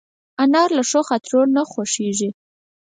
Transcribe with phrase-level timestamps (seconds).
[0.41, 2.29] انا له ښو خاطرو نه خوښېږي